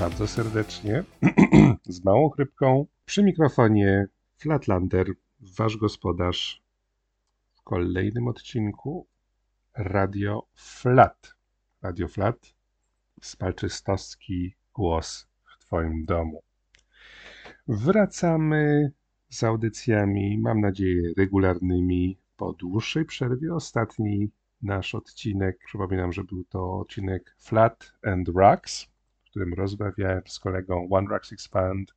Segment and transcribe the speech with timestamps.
[0.00, 1.04] Bardzo serdecznie
[1.86, 2.86] z małą chrypką.
[3.04, 4.06] Przy mikrofonie
[4.36, 5.06] Flatlander,
[5.40, 6.62] wasz gospodarz
[7.54, 9.06] w kolejnym odcinku
[9.74, 11.39] Radio Flat.
[11.82, 12.54] Radio Flat,
[13.20, 16.42] spalczystowski głos w twoim domu.
[17.68, 18.92] Wracamy
[19.28, 23.54] z audycjami, mam nadzieję, regularnymi po dłuższej przerwie.
[23.54, 24.30] Ostatni
[24.62, 25.58] nasz odcinek.
[25.64, 28.84] Przypominam, że był to odcinek Flat and Rocks,
[29.24, 31.94] w którym rozmawiałem z kolegą One Rocks Expand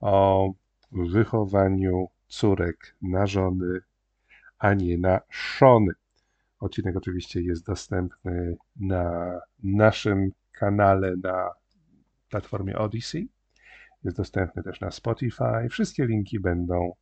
[0.00, 0.52] o
[0.92, 3.80] wychowaniu córek na żony,
[4.58, 5.92] a nie na szony.
[6.64, 11.50] Odcinek oczywiście jest dostępny na naszym kanale na
[12.28, 13.28] platformie Odyssey.
[14.04, 15.68] Jest dostępny też na Spotify.
[15.70, 16.92] Wszystkie linki będą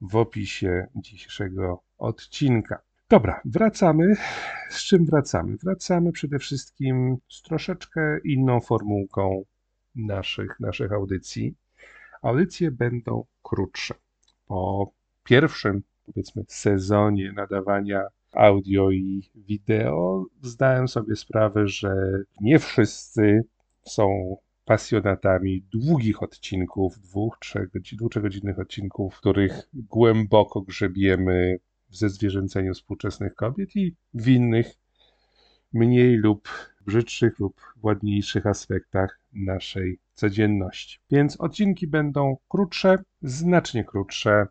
[0.00, 2.82] w opisie dzisiejszego odcinka.
[3.10, 4.14] Dobra, wracamy.
[4.70, 5.56] Z czym wracamy?
[5.56, 9.44] Wracamy przede wszystkim z troszeczkę inną formułką
[9.94, 11.54] naszych, naszych audycji.
[12.22, 13.94] Audycje będą krótsze.
[14.46, 14.92] Po
[15.24, 21.94] pierwszym, powiedzmy, sezonie nadawania audio i wideo zdałem sobie sprawę, że
[22.40, 23.44] nie wszyscy
[23.82, 31.58] są pasjonatami długich odcinków, dwóch, trzech, dwugodzinnych odcinków, w których głęboko grzebiemy
[31.90, 34.74] w zezwierzęceniu współczesnych kobiet i w innych
[35.72, 36.48] mniej lub
[36.86, 40.98] brzydszych lub ładniejszych aspektach naszej codzienności.
[41.10, 44.46] Więc odcinki będą krótsze, znacznie krótsze.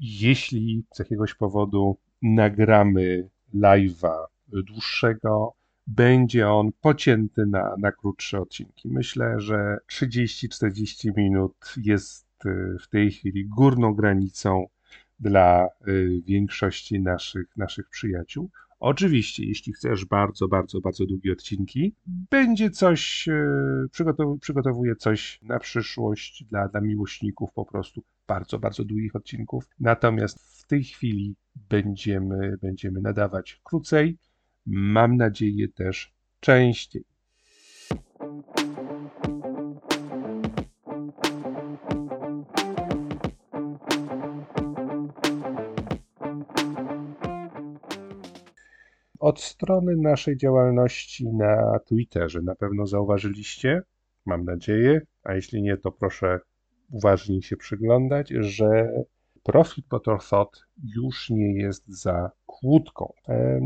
[0.00, 5.52] Jeśli z jakiegoś powodu nagramy live'a dłuższego,
[5.86, 8.88] będzie on pocięty na, na krótsze odcinki.
[8.88, 14.66] Myślę, że 30-40 minut jest y, w tej chwili górną granicą
[15.20, 18.50] dla y, większości naszych, naszych przyjaciół.
[18.80, 25.58] Oczywiście, jeśli chcesz bardzo, bardzo, bardzo długie odcinki, będzie coś, y, przygotow przygotowuję coś na
[25.58, 28.02] przyszłość dla, dla miłośników po prostu
[28.32, 29.68] bardzo, bardzo długich odcinków.
[29.80, 31.36] Natomiast w tej chwili
[31.70, 34.18] będziemy, będziemy nadawać krócej,
[34.66, 37.04] mam nadzieję też częściej.
[49.18, 53.82] Od strony naszej działalności na Twitterze na pewno zauważyliście,
[54.26, 56.40] mam nadzieję, a jeśli nie, to proszę
[56.92, 58.92] uważniej się przyglądać, że
[59.42, 59.84] profil
[60.30, 60.60] Thought
[60.96, 63.12] już nie jest za kłódką.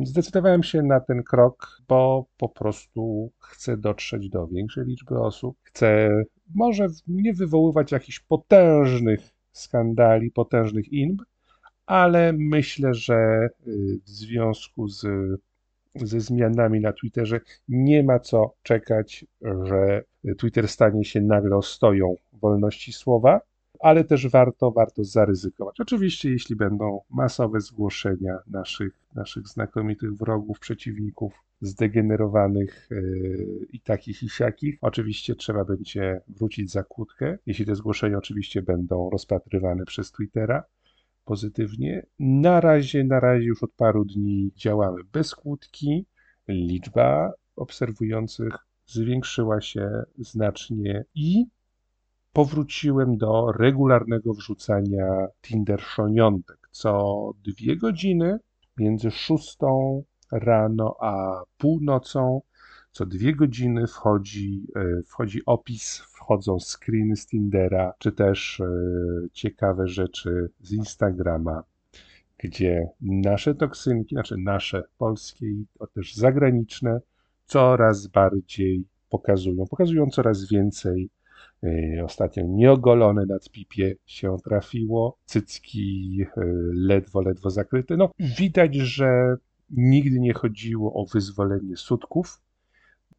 [0.04, 5.56] Zdecydowałem się na ten krok, bo po prostu chcę dotrzeć do większej liczby osób.
[5.62, 6.10] Chcę
[6.54, 9.20] może nie wywoływać jakichś potężnych
[9.52, 11.22] skandali, potężnych inb,
[11.86, 15.06] ale myślę, że y, w związku z,
[15.94, 20.02] ze zmianami na Twitterze nie ma co czekać, że
[20.38, 23.40] Twitter stanie się nagle ostoją wolności słowa,
[23.80, 25.80] ale też warto, warto zaryzykować.
[25.80, 34.28] Oczywiście, jeśli będą masowe zgłoszenia naszych, naszych znakomitych wrogów, przeciwników, zdegenerowanych yy, i takich i
[34.28, 40.64] siakich, oczywiście trzeba będzie wrócić za kłódkę, jeśli te zgłoszenia oczywiście będą rozpatrywane przez Twittera
[41.24, 42.06] pozytywnie.
[42.18, 46.06] Na razie, na razie już od paru dni działamy bez kłódki.
[46.48, 48.54] Liczba obserwujących
[48.86, 51.46] zwiększyła się znacznie i
[52.36, 56.68] powróciłem do regularnego wrzucania Tinder szoniątek.
[56.70, 58.38] Co dwie godziny
[58.76, 60.02] między szóstą
[60.32, 62.40] rano a północą
[62.92, 68.66] co dwie godziny wchodzi, e, wchodzi opis, wchodzą screeny z Tindera, czy też e,
[69.32, 71.62] ciekawe rzeczy z Instagrama,
[72.38, 77.00] gdzie nasze toksynki, znaczy nasze polskie i też zagraniczne,
[77.44, 81.10] coraz bardziej pokazują, pokazują coraz więcej.
[81.64, 86.24] E, ostatnio nieogolone nad pipie się trafiło, cycki
[86.72, 87.96] ledwo, ledwo zakryte.
[87.96, 89.36] No, widać, że
[89.70, 92.40] nigdy nie chodziło o wyzwolenie sutków,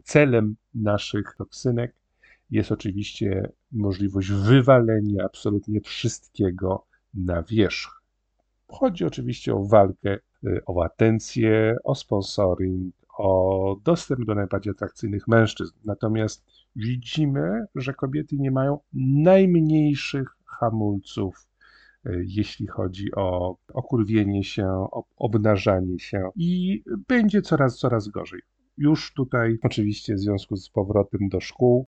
[0.03, 1.93] celem naszych toksynek
[2.49, 8.01] jest oczywiście możliwość wywalenia absolutnie wszystkiego na wierzch.
[8.67, 15.73] Chodzi oczywiście o walkę y, o atencję, o sponsoring, o dostęp do najbardziej atrakcyjnych mężczyzn.
[15.85, 16.45] Natomiast
[16.77, 21.47] widzimy, że kobiety nie mają najmniejszych hamulców,
[22.05, 24.87] y, jeśli chodzi o okurwienie się,
[25.17, 28.41] obnażanie się i będzie coraz, coraz gorzej.
[28.77, 31.85] Już tutaj, oczywiście, w związku z powrotem do szkół,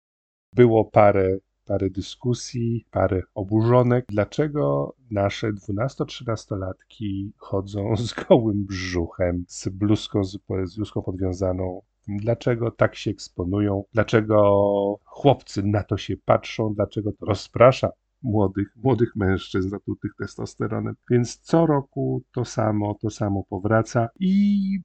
[0.53, 10.25] było parę, parę dyskusji, parę oburzonek, dlaczego nasze 12-13-latki chodzą z gołym brzuchem, z bluzką,
[10.25, 10.39] z
[10.77, 11.83] bluzką podwiązaną.
[12.09, 13.85] Dlaczego tak się eksponują?
[13.93, 16.75] Dlaczego chłopcy na to się patrzą?
[16.75, 17.91] Dlaczego to rozprasza
[18.23, 20.95] młodych, młodych mężczyzn zatutych testosteronem?
[21.11, 24.79] Więc co roku to samo, to samo powraca i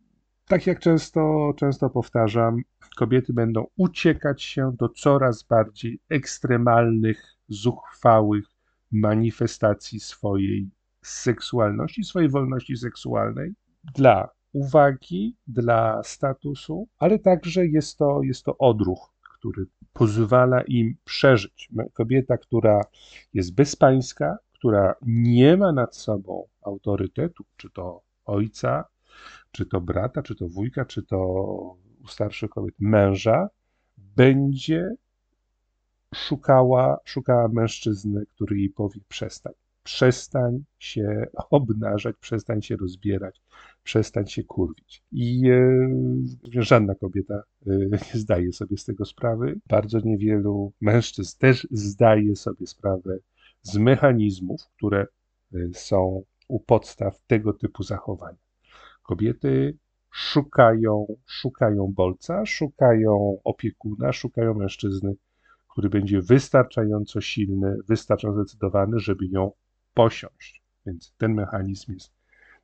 [0.48, 2.62] tak jak często, często powtarzam,
[2.98, 8.45] kobiety będą uciekać się do coraz bardziej ekstremalnych, zuchwałych
[8.92, 10.69] manifestacji swojej
[11.01, 13.54] seksualności, swojej wolności seksualnej
[13.95, 21.69] dla uwagi, dla statusu, ale także jest to, jest to odruch, który pozwala im przeżyć.
[21.94, 22.81] Kobieta, która
[23.34, 28.86] jest bezpańska, która nie ma nad sobą autorytetu, czy to ojca,
[29.51, 31.18] czy to brata, czy to wujka, czy to
[32.04, 33.50] u starszych kobiet męża,
[33.98, 34.96] będzie
[36.16, 39.54] szukała, szukała mężczyzny, który jej powie przestań.
[39.89, 43.41] Przestań się obnażać, przestań się rozbierać,
[43.83, 45.03] przestań się kurwić.
[45.12, 47.33] I e, żadna kobieta
[47.68, 49.59] e, nie zdaje sobie z tego sprawy.
[49.68, 53.18] Bardzo niewielu mężczyzn też zdaje sobie sprawę
[53.62, 55.07] z mechanizmów, które
[55.53, 58.38] e, są u podstaw tego typu zachowania.
[59.03, 59.77] Kobiety
[60.12, 65.15] szukają, szukają bolca, szukają opiekuna, szukają mężczyzny,
[65.68, 69.51] który będzie wystarczająco silny, wystarczająco zdecydowany, żeby ją
[70.00, 70.63] posiąść.
[70.86, 72.13] Więc ten mechanizm jest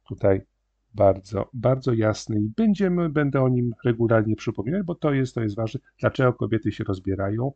[0.08, 0.42] tutaj
[0.94, 5.56] bardzo, bardzo jasny i będziemy, będę o nim regularnie przypominać, bo to jest, to jest
[5.56, 5.80] ważne.
[6.00, 7.52] Dlaczego kobiety się rozbierają?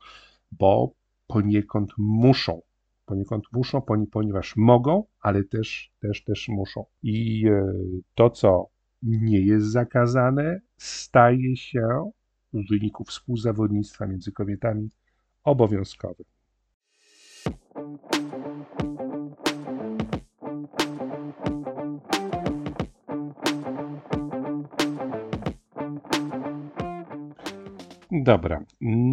[0.52, 0.94] Bo
[1.28, 2.62] poniekąd muszą.
[3.06, 3.82] Poniekąd muszą,
[4.12, 6.86] ponieważ mogą, ale też, też, też muszą.
[7.04, 7.74] I e,
[8.16, 8.70] to, co
[9.04, 12.12] nie jest zakazane, staje się
[12.54, 14.90] w wyniku współzawodnictwa między kobietami
[15.44, 16.24] obowiązkowe.
[28.24, 28.66] Dobra,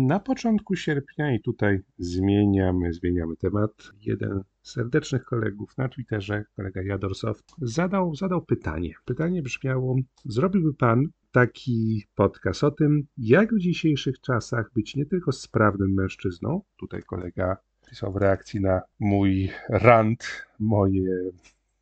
[0.06, 3.90] na początku sierpnia i tutaj zmieniamy, zmieniamy temat.
[4.00, 8.94] Jeden z serdecznych kolegów na Twitterze, kolega Jadorsoft, zadał, zadał pytanie.
[9.04, 15.32] Pytanie brzmiało, zrobiłby pan taki podcast o tym, jak w dzisiejszych czasach być nie tylko
[15.32, 17.56] sprawnym mężczyzną, tutaj kolega
[17.88, 21.30] pisał w reakcji na mój rant, moje,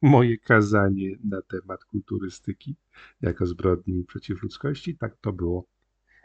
[0.03, 2.76] moje kazanie na temat kulturystyki
[3.21, 5.65] jako zbrodni przeciw ludzkości, tak to było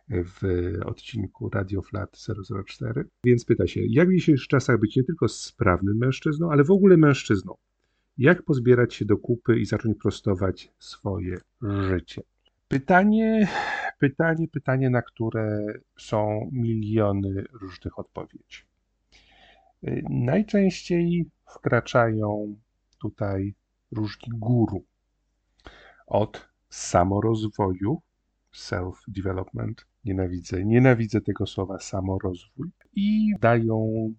[0.10, 0.42] w
[0.86, 2.18] odcinku Radio Flat
[2.66, 3.06] 004.
[3.24, 6.98] Więc pyta się, jak w dzisiejszych czasach być nie tylko sprawnym mężczyzną, ale w ogóle
[6.98, 7.56] mężczyzną?
[8.18, 12.22] Jak pozbierać się do kupy i zacząć prostować swoje życie?
[12.68, 13.48] Pytanie,
[14.00, 15.66] pytanie, pytanie, na które
[15.98, 18.64] są miliony różnych odpowiedzi.
[20.10, 21.26] Najczęściej
[21.56, 22.56] wkraczają
[23.02, 23.54] tutaj
[23.92, 24.84] różni guru
[26.08, 28.02] od samorozwoju,
[28.56, 32.70] self-development, Nienawidzę, nienawidzę tego słowa samorozwój.
[32.94, 34.10] I dają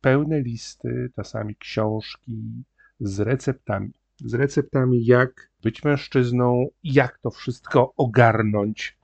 [0.00, 2.64] pełne listy, czasami książki
[3.00, 3.92] z receptami.
[4.24, 8.98] Z receptami, jak być mężczyzną, jak to wszystko ogarnąć.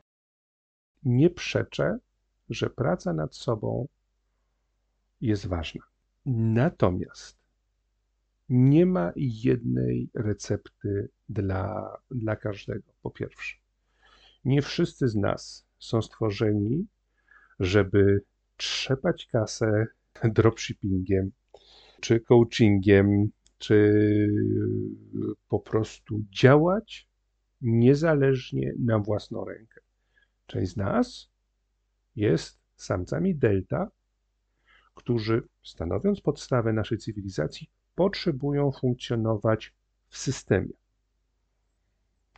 [1.02, 1.98] Nie przeczę,
[2.50, 3.88] że praca nad sobą
[5.20, 5.82] jest ważna.
[6.26, 7.38] Natomiast
[8.48, 13.56] nie ma jednej recepty dla, dla każdego, po pierwsze.
[14.44, 16.86] Nie wszyscy z nas są stworzeni,
[17.60, 18.22] żeby
[18.56, 19.86] trzepać kasę
[20.24, 21.30] dropshippingiem,
[22.00, 23.94] czy coachingiem, czy
[25.48, 27.08] po prostu działać
[27.60, 29.80] niezależnie na własną rękę.
[30.46, 31.28] Część z nas
[32.16, 33.90] jest samcami delta,
[34.94, 39.74] którzy, stanowiąc podstawę naszej cywilizacji, potrzebują funkcjonować
[40.08, 40.74] w systemie.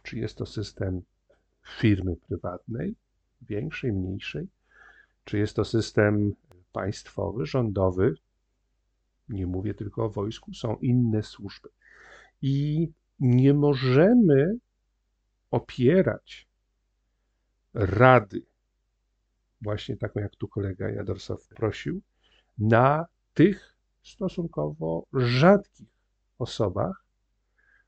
[0.03, 1.03] Czy jest to system
[1.79, 2.95] firmy prywatnej,
[3.43, 4.49] większej, mniejszej?
[5.25, 6.33] Czy jest to system
[6.73, 8.15] państwowy, rządowy?
[9.29, 11.69] Nie mówię tylko o wojsku, są inne służby.
[12.43, 12.89] I
[13.21, 14.57] nie możemy
[15.51, 16.49] opierać
[17.75, 18.43] rady,
[19.63, 22.01] właśnie taką jak tu kolega Jadorsow prosił,
[22.59, 25.89] na tych stosunkowo rzadkich
[26.39, 27.05] osobach,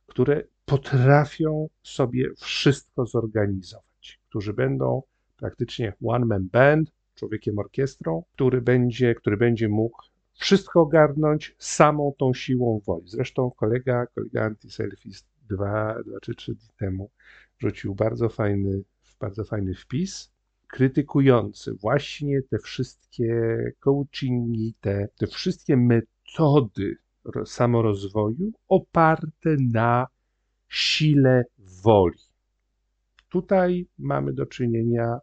[0.06, 5.02] które potrafią sobie wszystko zorganizować, którzy będą
[5.42, 12.80] praktycznie one-man band, człowiekiem orkiestrą, który będzie, który będzie mógł wszystko ogarnąć samą tą siłą
[12.86, 13.08] woli.
[13.08, 17.10] Zresztą kolega, kolega Antiselfist dwa, dwa czy trzy dni temu
[17.58, 18.82] rzucił bardzo fajny
[19.20, 20.30] bardzo fajny wpis,
[20.68, 26.96] krytykujący właśnie te wszystkie coachingi, te, te wszystkie metody
[27.44, 30.06] samorozwoju oparte na
[30.68, 32.18] sile woli.
[33.28, 35.18] Tutaj mamy do czynienia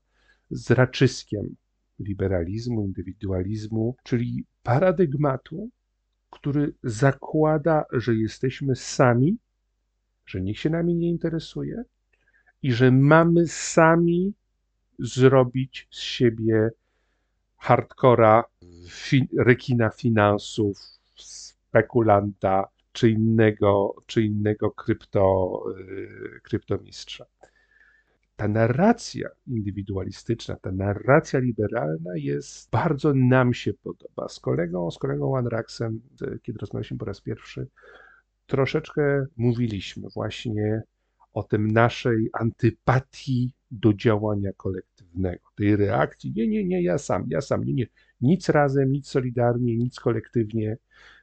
[0.50, 1.56] z raczyskiem
[2.00, 5.70] liberalizmu, indywidualizmu, czyli paradygmatu,
[6.29, 9.38] który zakłada, że jesteśmy sami,
[10.25, 11.84] że nikt się nami nie interesuje
[12.63, 14.34] i że mamy sami
[15.00, 16.70] zrobić z siebie
[17.58, 18.44] hardcora,
[18.89, 20.77] fi, rekina finansów,
[21.15, 27.25] spekulanta czy innego, czy innego krypto, yy, kryptomistrza.
[28.39, 34.29] Ta narracja indywidualistyczna, ta narracja liberalna jest, bardzo nam się podoba.
[34.29, 36.01] Z kolegą, z kolegą Anraxem,
[36.41, 37.67] kiedy rozmawialiśmy po raz pierwszy,
[38.48, 40.84] troszeczkę mówiliśmy właśnie
[41.34, 47.41] o tym naszej antypatii do działania kolektywnego, tej reakcji, nie, nie, nie, ja sam, ja
[47.41, 47.88] sam, nie, nie,
[48.22, 50.77] nic razem, nic solidarnie, nic kolektywnie,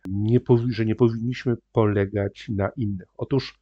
[0.09, 3.09] nie że nie powinniśmy polegać na innych.
[3.17, 3.59] Otóż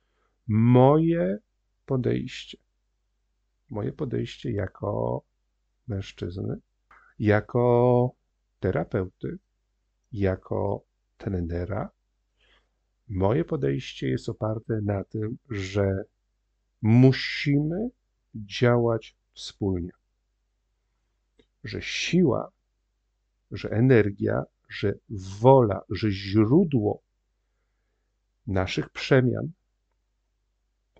[0.48, 1.38] moje
[1.86, 2.63] podejście,
[3.70, 5.22] moje podejście jako
[5.88, 6.56] mężczyzny,
[7.18, 8.10] jako
[8.60, 9.38] terapeuty,
[10.12, 10.84] jako
[11.16, 11.90] trenera,
[13.08, 16.04] moje podejście jest oparte na tym, że
[16.82, 17.88] musimy
[18.34, 19.90] działać wspólnie.
[21.64, 22.50] Że siła,
[23.50, 24.94] że energia, że
[25.40, 27.00] wola, że źródło
[28.46, 29.52] naszych przemian,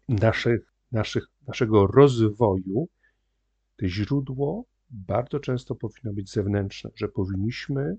[0.09, 2.88] naszych, naszych, naszego rozwoju,
[3.76, 7.96] to źródło bardzo często powinno być zewnętrzne, że powinniśmy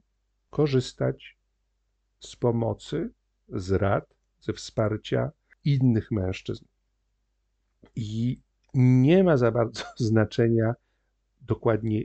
[0.50, 1.38] korzystać
[2.20, 3.10] z pomocy,
[3.50, 5.32] z rad, ze wsparcia
[5.64, 6.66] innych mężczyzn.
[7.96, 8.40] I
[8.74, 10.74] nie ma za bardzo znaczenia
[11.42, 12.04] dokładnie,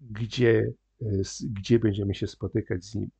[0.00, 0.72] gdzie,
[1.02, 1.06] e,
[1.50, 3.10] gdzie będziemy się spotykać z nimi.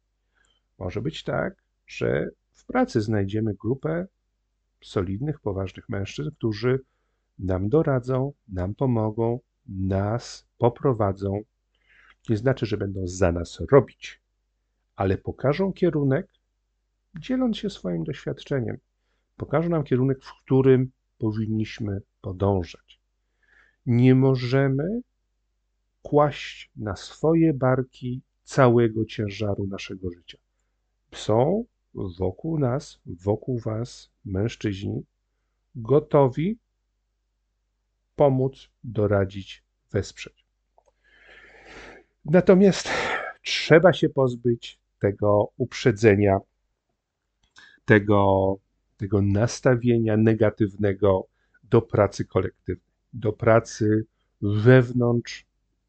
[0.79, 4.07] Może być tak, że w pracy znajdziemy grupę
[4.83, 6.81] solidnych, poważnych mężczyzn, którzy
[7.41, 11.41] nam doradzą, nam pomogą, nas poprowadzą.
[12.29, 14.23] Nie znaczy, że będą za nas robić,
[14.97, 16.29] ale pokażą kierunek,
[17.21, 18.79] dzieląc się swoim doświadczeniem.
[19.37, 23.01] Pokażą nam kierunek, w którym powinniśmy podążać.
[23.87, 25.01] Nie możemy
[26.03, 30.39] kłaść na swoje barki całego ciężaru naszego życia.
[31.13, 35.03] Są wokół nas, wokół Was mężczyźni
[35.75, 36.59] gotowi
[38.21, 40.45] pomóc, doradzić, wesprzeć.
[42.25, 42.89] Natomiast
[43.43, 46.39] trzeba się pozbyć tego uprzedzenia,
[47.85, 48.57] tego
[48.97, 51.27] tego nastawienia negatywnego
[51.65, 54.07] do pracy kolektywnej, do pracy
[54.43, 55.47] wewnątrz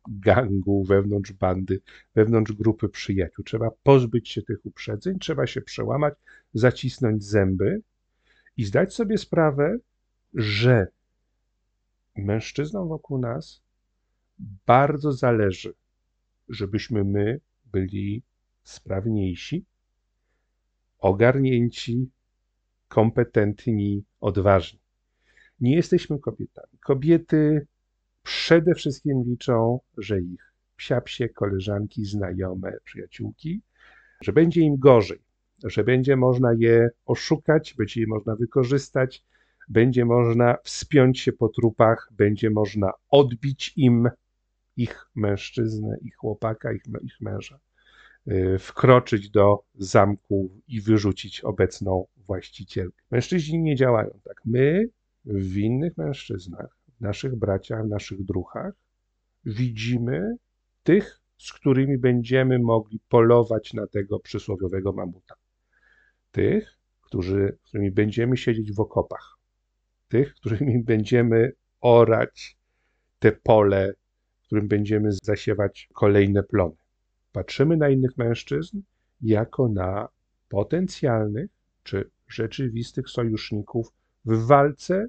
[0.07, 1.81] gangu, wewnątrz bandy,
[2.15, 3.45] wewnątrz grupy przyjaciół.
[3.45, 6.13] Trzeba pozbyć się tych uprzedzeń, trzeba się przełamać,
[6.53, 7.81] zacisnąć zęby
[8.57, 9.77] i zdać sobie sprawę,
[10.33, 10.88] że
[12.15, 13.62] mężczyznom wokół nas
[14.65, 15.74] bardzo zależy,
[16.50, 18.24] żebyśmy my byli
[18.63, 19.65] sprawniejsi,
[21.00, 22.10] ogarnięci,
[22.88, 24.80] kompetentni, odważni.
[25.60, 26.77] Nie jesteśmy kobietami.
[26.80, 27.68] Kobiety
[28.24, 33.62] przede wszystkim liczą, że ich psiapsie, koleżanki, znajome, przyjaciółki,
[34.22, 35.22] że będzie im gorzej,
[35.63, 39.24] że będzie można je oszukać, będzie je można wykorzystać,
[39.71, 44.09] będzie można wspiąć się po trupach, będzie można odbić im
[44.77, 47.59] ich mężczyznę, ich chłopaka, ich, ich męża.
[48.27, 53.03] Y, wkroczyć do zamku i wyrzucić obecną właścicielkę.
[53.11, 54.41] Mężczyźni nie działają tak.
[54.45, 54.89] My
[55.25, 58.73] w innych mężczyznach, w naszych braciach, w naszych druchach
[59.45, 60.35] widzimy
[60.83, 65.35] tych, z którymi będziemy mogli polować na tego przysłowiowego mamuta.
[66.31, 69.40] Tych, którzy, z którymi będziemy siedzieć w okopach.
[70.12, 71.51] Tych, którymi będziemy
[71.82, 72.58] orać
[73.20, 73.94] te pole,
[74.41, 76.75] w którym będziemy zasiewać kolejne plony
[77.32, 78.82] patrzymy na innych mężczyzn
[79.22, 80.08] jako na
[80.50, 81.50] potencjalnych
[81.84, 83.94] czy rzeczywistych sojuszników
[84.25, 85.08] w walce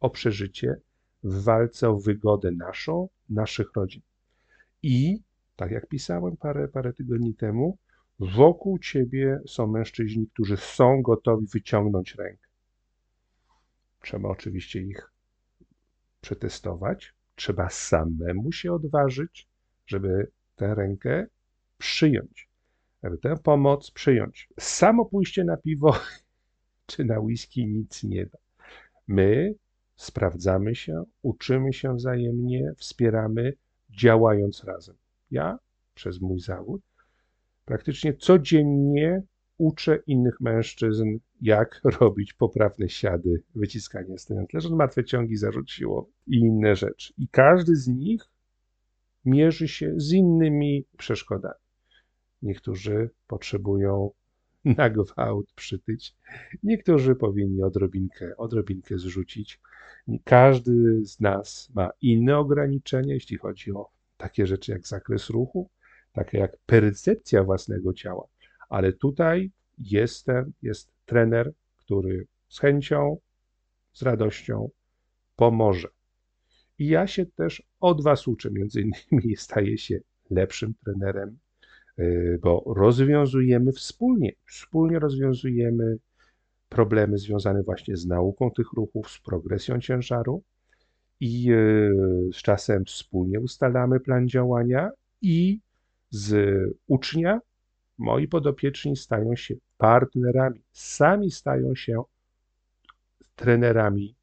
[0.00, 0.80] o przeżycie,
[1.22, 4.02] w walce o wygodę naszą, naszych rodzin.
[4.82, 5.22] I,
[5.56, 7.78] tak jak pisałem parę, parę tygodni temu,
[8.18, 12.47] wokół ciebie są mężczyźni, którzy są gotowi wyciągnąć rękę.
[14.02, 15.12] Trzeba oczywiście ich
[16.20, 19.48] przetestować, trzeba samemu się odważyć,
[19.86, 21.26] żeby tę rękę
[21.78, 22.48] przyjąć,
[23.02, 24.48] aby tę pomoc przyjąć.
[24.58, 25.96] Samo pójście na piwo
[26.86, 28.38] czy na whisky nic nie da.
[29.06, 29.54] My
[29.96, 33.52] sprawdzamy się, uczymy się wzajemnie, wspieramy,
[33.90, 34.96] działając razem.
[35.30, 35.58] Ja
[35.94, 36.82] przez mój zawód
[37.64, 39.22] praktycznie codziennie
[39.58, 46.76] uczę innych mężczyzn, jak robić poprawne siady, wyciskanie stojąc leżąc, martwe ciągi zarzuciło i inne
[46.76, 47.12] rzeczy.
[47.18, 48.22] I każdy z nich
[49.24, 51.54] mierzy się z innymi przeszkodami.
[52.42, 54.10] Niektórzy potrzebują
[54.64, 56.14] na gwałt przytyć,
[56.62, 59.60] niektórzy powinni odrobinkę, odrobinkę zrzucić.
[60.24, 65.68] Każdy z nas ma inne ograniczenia, jeśli chodzi o takie rzeczy jak zakres ruchu,
[66.12, 68.26] takie jak percepcja własnego ciała.
[68.68, 73.18] Ale tutaj jest, ten, jest trener, który z chęcią,
[73.92, 74.70] z radością
[75.36, 75.88] pomoże.
[76.78, 79.98] I ja się też od Was uczę, między innymi staję się
[80.30, 81.38] lepszym trenerem,
[81.98, 85.98] y, bo rozwiązujemy wspólnie, wspólnie rozwiązujemy
[86.68, 90.42] problemy związane właśnie z nauką tych ruchów, z progresją ciężaru
[91.20, 94.90] i y, z czasem wspólnie ustalamy plan działania
[95.22, 95.60] i
[96.10, 96.34] z
[96.86, 97.40] ucznia
[97.98, 102.02] moi podopieczni stają się partnerami, sami stają się
[103.36, 104.14] trenerami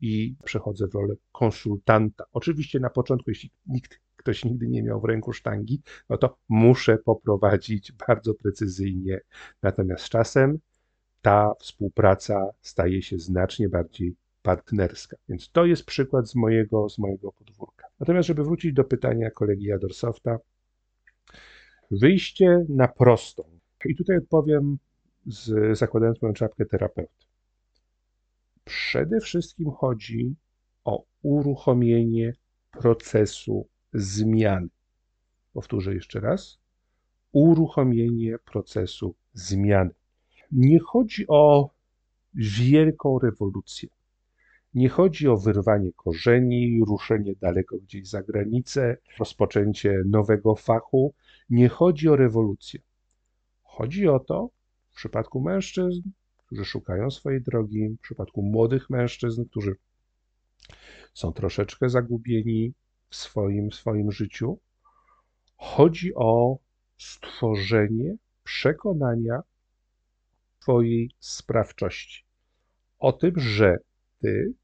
[0.00, 2.24] i przechodzę w rolę konsultanta.
[2.32, 6.98] Oczywiście na początku, jeśli nikt, ktoś nigdy nie miał w ręku sztangi, no to muszę
[6.98, 9.20] poprowadzić bardzo precyzyjnie.
[9.62, 10.58] Natomiast z czasem
[11.22, 15.16] ta współpraca staje się znacznie bardziej partnerska.
[15.28, 17.86] Więc to jest przykład z mojego, z mojego podwórka.
[18.00, 20.38] Natomiast, żeby wrócić do pytania kolegi Adorsofta,
[21.90, 23.42] wyjście na prostą.
[23.84, 24.78] I tutaj odpowiem
[25.26, 27.26] z, zakładając moją czapkę terapeuty.
[28.64, 30.34] Przede wszystkim chodzi
[30.84, 32.32] o uruchomienie
[32.70, 34.68] procesu zmiany.
[35.52, 36.58] Powtórzę jeszcze raz.
[37.32, 39.90] Uruchomienie procesu zmiany.
[40.52, 41.70] Nie chodzi o
[42.34, 43.88] wielką rewolucję.
[44.76, 51.14] Nie chodzi o wyrwanie korzeni, ruszenie daleko gdzieś za granicę, rozpoczęcie nowego fachu.
[51.50, 52.80] Nie chodzi o rewolucję.
[53.62, 54.50] Chodzi o to,
[54.90, 59.76] w przypadku mężczyzn, którzy szukają swojej drogi, w przypadku młodych mężczyzn, którzy
[61.14, 62.72] są troszeczkę zagubieni
[63.08, 64.58] w swoim, swoim życiu,
[65.56, 66.58] chodzi o
[66.98, 69.40] stworzenie przekonania
[70.60, 72.24] Twojej sprawczości.
[72.98, 73.78] O tym, że
[74.20, 74.54] Ty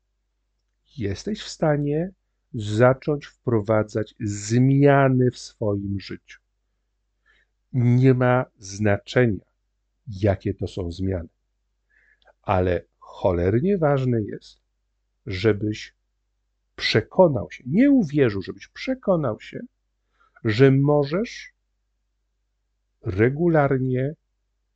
[0.98, 2.11] jesteś w stanie
[2.55, 6.40] zacząć wprowadzać zmiany w swoim życiu.
[7.72, 9.44] Nie ma znaczenia,
[10.07, 11.28] jakie to są zmiany,
[12.42, 14.61] ale cholernie ważne jest,
[15.26, 15.94] żebyś
[16.76, 19.61] przekonał się, nie uwierzył, żebyś przekonał się,
[20.44, 21.52] że możesz
[23.02, 24.14] regularnie,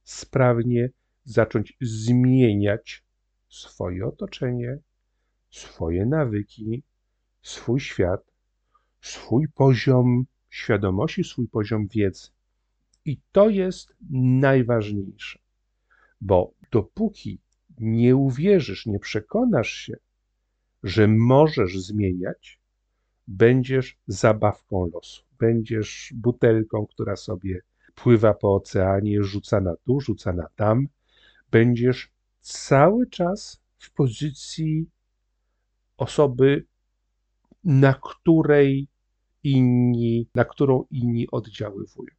[0.04, 0.90] sprawnie
[1.24, 3.04] zacząć zmieniać
[3.48, 4.78] swoje otoczenie,
[5.50, 6.82] swoje nawyki,
[7.42, 8.32] swój świat,
[9.00, 12.28] swój poziom świadomości, swój poziom wiedzy.
[13.04, 15.38] I to jest najważniejsze,
[16.20, 17.38] bo dopóki
[17.78, 19.96] nie uwierzysz, nie przekonasz się,
[20.82, 22.60] że możesz zmieniać,
[23.28, 25.22] będziesz zabawką losu.
[25.38, 27.60] Będziesz butelką, która sobie
[27.94, 30.88] pływa po oceanie, rzuca na tu, rzuca na tam.
[31.50, 34.86] Będziesz cały czas w pozycji
[35.96, 36.66] osoby,
[37.64, 38.88] na której
[39.44, 42.14] inni, na którą inni oddziaływują.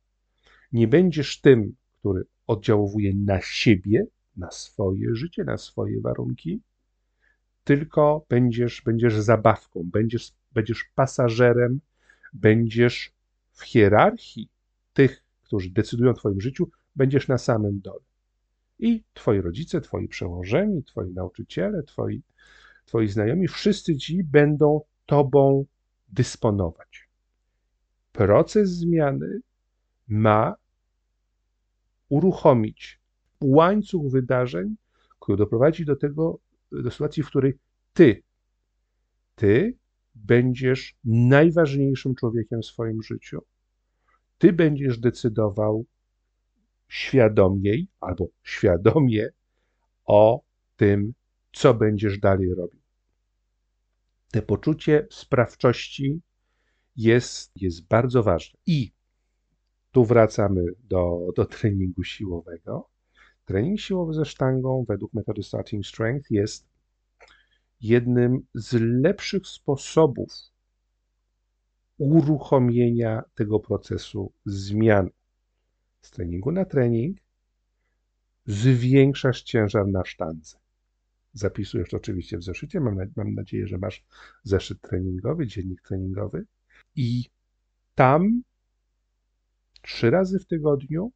[0.72, 4.06] Nie będziesz tym, który oddziałuje na siebie,
[4.38, 6.62] na swoje życie, na swoje warunki,
[7.63, 11.80] tylko będziesz, będziesz zabawką, będziesz, będziesz pasażerem,
[12.34, 13.13] będziesz
[13.52, 14.50] w hierarchii
[14.94, 18.00] tych, którzy decydują o Twoim życiu, będziesz na samym dole.
[18.80, 22.22] I Twoi rodzice, Twoi przełożeni, Twoi nauczyciele, Twoi
[22.88, 25.65] Twoi znajomi, wszyscy ci będą Tobą
[26.10, 27.10] dysponować.
[28.12, 29.39] Proces zmiany
[30.08, 30.56] ma
[32.10, 33.00] uruchomić
[33.41, 34.76] łańcuch wydarzeń,
[35.19, 36.39] który doprowadzi do tego,
[36.71, 37.58] do sytuacji, w której
[37.93, 38.23] Ty,
[39.36, 39.78] Ty
[40.15, 43.41] będziesz najważniejszym człowiekiem w swoim życiu.
[44.38, 45.86] Ty będziesz decydował
[46.88, 49.30] świadomiej albo świadomie
[50.06, 50.41] o
[50.76, 51.13] tym,
[51.54, 52.77] co będziesz dalej robił.
[54.38, 56.21] Te poczucie sprawczości
[56.95, 58.60] jest, jest bardzo ważne.
[58.65, 58.91] I
[59.91, 62.89] tu wracamy do, do treningu siłowego.
[63.45, 66.67] Trening siłowy ze sztangą, według metody Starting Strength, jest
[67.82, 70.30] jednym z lepszych sposobów
[71.97, 75.10] uruchomienia tego procesu zmian.
[76.02, 77.17] Z treningu na trening
[78.45, 80.58] zwiększasz ciężar na sztandze
[81.39, 82.80] zapisujesz to oczywiście w zeszycie.
[82.80, 84.06] Mam, mam nadzieję, że masz
[84.43, 86.45] zeszyt treningowy, dziennik treningowy.
[86.95, 87.26] I
[87.95, 88.41] tam
[89.82, 91.12] trzy razy w tygodniu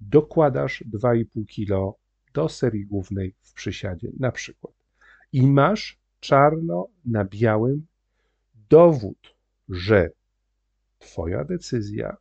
[0.00, 1.98] dokładasz 2,5 kg
[2.34, 4.74] do serii głównej w przysiadzie, na przykład.
[5.32, 7.86] I masz czarno na białym
[8.70, 9.34] dowód,
[9.68, 10.10] że
[11.00, 12.16] Twoja decyzja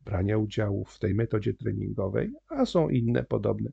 [0.00, 3.70] brania udziału w tej metodzie treningowej, a są inne podobne,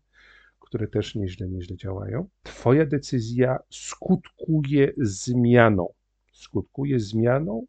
[0.67, 5.93] które też nieźle, nieźle działają, Twoja decyzja skutkuje zmianą.
[6.31, 7.65] Skutkuje zmianą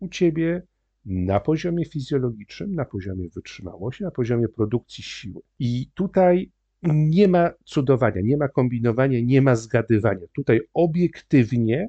[0.00, 0.62] u Ciebie
[1.04, 5.40] na poziomie fizjologicznym, na poziomie wytrzymałości, na poziomie produkcji siły.
[5.58, 6.50] I tutaj
[6.82, 10.26] nie ma cudowania, nie ma kombinowania, nie ma zgadywania.
[10.34, 11.88] Tutaj obiektywnie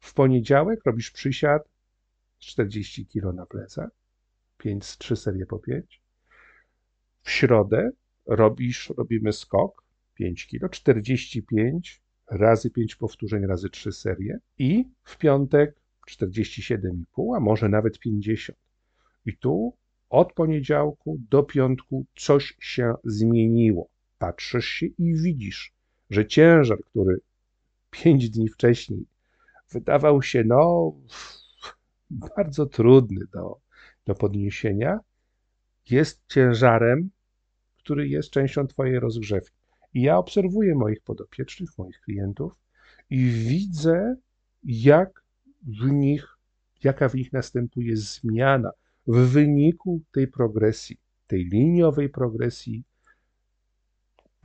[0.00, 1.68] w poniedziałek robisz przysiad
[2.38, 3.90] 40 kg na plecach,
[4.58, 6.02] 5, 3 serie po 5.
[7.22, 7.90] W środę
[8.28, 15.80] robisz, robimy skok 5 kg, 45 razy 5 powtórzeń razy 3 serie i w piątek
[16.10, 18.58] 47,5, a może nawet 50.
[19.26, 19.74] I tu
[20.10, 23.88] od poniedziałku do piątku coś się zmieniło.
[24.18, 25.72] Patrzysz się i widzisz,
[26.10, 27.20] że ciężar, który
[27.90, 29.06] 5 dni wcześniej
[29.70, 30.92] wydawał się no
[32.36, 33.60] bardzo trudny do,
[34.06, 35.00] do podniesienia,
[35.90, 37.10] jest ciężarem,
[37.88, 39.56] który jest częścią Twojej rozgrzewki.
[39.94, 42.52] I ja obserwuję moich podopiecznych, moich klientów
[43.10, 44.16] i widzę,
[44.64, 45.22] jak
[45.62, 46.38] w nich,
[46.84, 48.70] jaka w nich następuje zmiana
[49.06, 50.96] w wyniku tej progresji,
[51.26, 52.84] tej liniowej progresji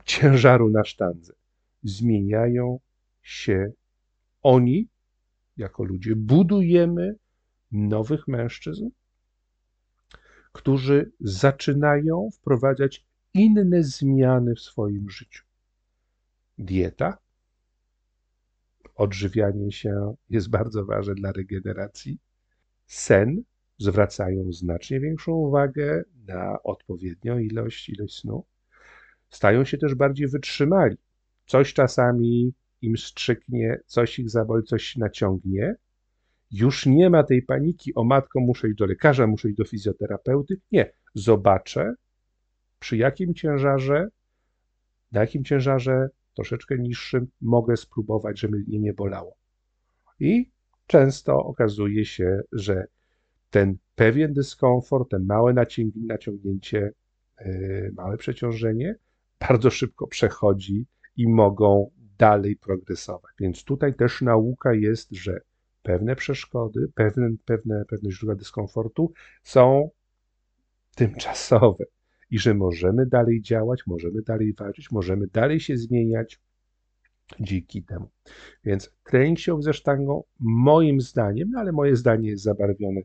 [0.04, 1.32] ciężaru na sztandze.
[1.82, 2.80] Zmieniają
[3.22, 3.72] się
[4.42, 4.88] oni
[5.56, 6.16] jako ludzie.
[6.16, 7.14] Budujemy
[7.72, 8.88] nowych mężczyzn,
[10.52, 15.44] którzy zaczynają wprowadzać inne zmiany w swoim życiu.
[16.58, 17.18] Dieta,
[18.94, 22.18] odżywianie się jest bardzo ważne dla regeneracji.
[22.86, 23.42] Sen,
[23.78, 28.44] zwracają znacznie większą uwagę na odpowiednią ilość, ilość snu.
[29.30, 30.96] Stają się też bardziej wytrzymali.
[31.46, 35.74] Coś czasami im strzyknie, coś ich zaboli, coś naciągnie.
[36.50, 40.60] Już nie ma tej paniki, o matko, muszę iść do lekarza, muszę iść do fizjoterapeuty.
[40.72, 41.94] Nie, zobaczę,
[42.84, 44.08] przy jakim ciężarze,
[45.12, 49.36] na jakim ciężarze troszeczkę niższym mogę spróbować, żeby mnie nie bolało.
[50.20, 50.50] I
[50.86, 52.86] często okazuje się, że
[53.50, 55.54] ten pewien dyskomfort, ten małe
[55.96, 56.92] naciągnięcie,
[57.40, 58.96] yy, małe przeciążenie
[59.48, 63.32] bardzo szybko przechodzi i mogą dalej progresować.
[63.40, 65.40] Więc tutaj też nauka jest, że
[65.82, 69.90] pewne przeszkody, pewne, pewne, pewne źródła dyskomfortu są
[70.94, 71.84] tymczasowe
[72.30, 76.40] i że możemy dalej działać, możemy dalej walczyć, możemy dalej się zmieniać
[77.40, 78.10] dzięki temu.
[78.64, 83.00] Więc trening siłowy ze sztangą, moim zdaniem, no ale moje zdanie jest zabarwione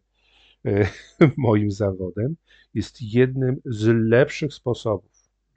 [0.66, 0.88] e,
[1.38, 2.36] moim zawodem,
[2.74, 5.12] jest jednym z lepszych sposobów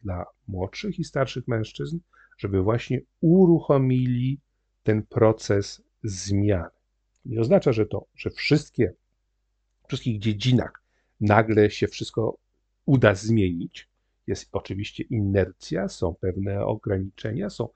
[0.04, 1.98] dla młodszych i starszych mężczyzn,
[2.38, 4.40] żeby właśnie uruchomili
[4.82, 6.70] ten proces zmiany.
[7.24, 8.92] Nie oznacza, że to, że wszystkie,
[9.88, 10.82] wszystkich dziedzinach
[11.20, 12.38] nagle się wszystko
[12.86, 13.88] uda zmienić.
[14.26, 17.68] Jest oczywiście inercja, są pewne ograniczenia, są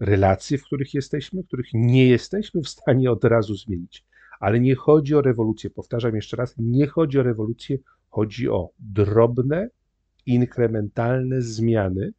[0.00, 4.04] relacje, w których jesteśmy, których nie jesteśmy w stanie od razu zmienić.
[4.40, 5.70] Ale nie chodzi o rewolucję.
[5.70, 9.68] Powtarzam jeszcze raz, nie chodzi o rewolucję, chodzi o drobne,
[10.26, 12.12] inkrementalne zmiany,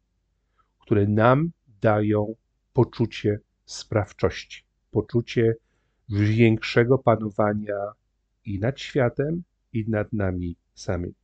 [0.78, 2.34] które nam dają
[2.72, 5.54] poczucie sprawczości, poczucie
[6.08, 7.78] większego panowania
[8.44, 11.23] i nad światem, i nad nami samymi.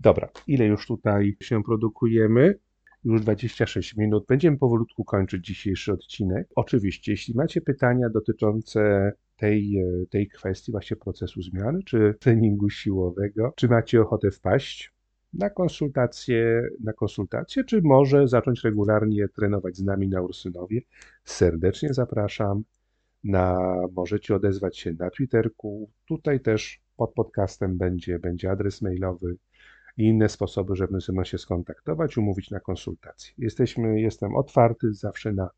[0.00, 2.58] Dobra, ile już tutaj się produkujemy?
[3.04, 4.26] Już 26 minut.
[4.28, 6.48] Będziemy powolutku kończyć dzisiejszy odcinek.
[6.54, 13.68] Oczywiście, jeśli macie pytania dotyczące tej, tej kwestii właśnie procesu zmiany, czy treningu siłowego, czy
[13.68, 14.92] macie ochotę wpaść
[15.32, 20.80] na konsultacje, na konsultacje, czy może zacząć regularnie trenować z nami na Ursynowie,
[21.24, 22.62] serdecznie zapraszam.
[23.24, 25.90] Na, możecie odezwać się na Twitterku.
[26.08, 29.36] Tutaj też pod podcastem będzie, będzie adres mailowy
[29.98, 33.34] i inne sposoby, żeby ze mną się skontaktować, umówić na konsultację.
[33.38, 35.50] Jesteśmy, jestem otwarty zawsze na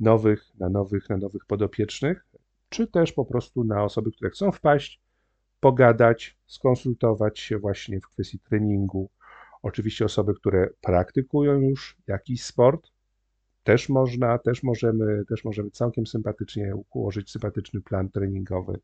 [0.00, 2.26] nowych, na nowych, na nowych podopiecznych,
[2.68, 5.00] czy też po prostu na osoby, które chcą wpaść,
[5.60, 9.10] pogadać, skonsultować się właśnie w kwestii treningu.
[9.62, 12.90] Oczywiście osoby, które praktykują już jakiś sport,
[13.64, 18.80] też można, też możemy, też możemy całkiem sympatycznie ułożyć sympatyczny plan treningowy,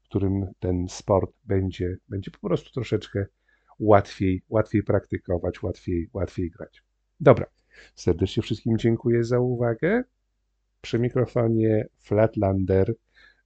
[0.00, 3.26] w którym ten sport będzie, będzie po prostu troszeczkę
[3.78, 6.82] łatwiej, łatwiej praktykować, łatwiej, łatwiej grać.
[7.20, 7.46] Dobra,
[7.94, 10.04] Serdecznie wszystkim dziękuję za uwagę.
[10.80, 12.94] Przy mikrofonie Flatlander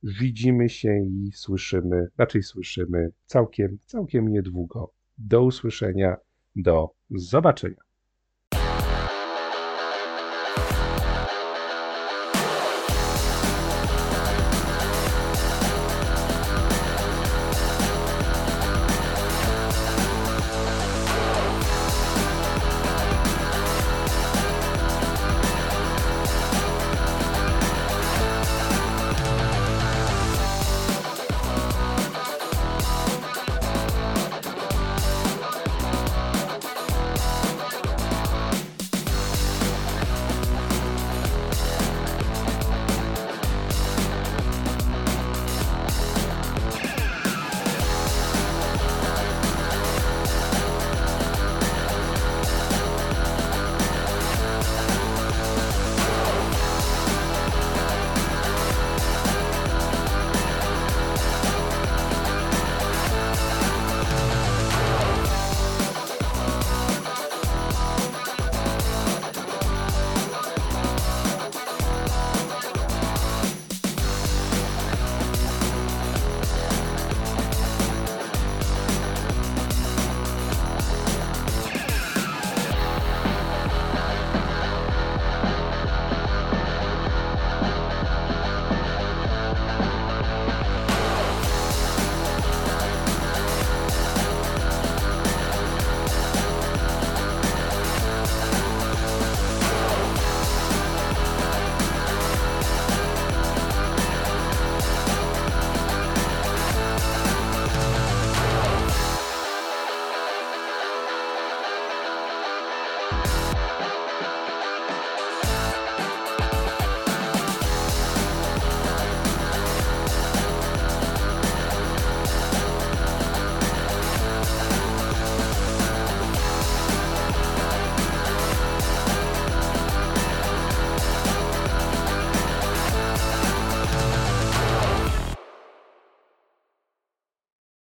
[0.02, 4.92] widzimy się i słyszymy, raczej słyszymy całkiem, całkiem niedługo.
[5.18, 6.16] Do usłyszenia,
[6.56, 7.87] do zobaczenia.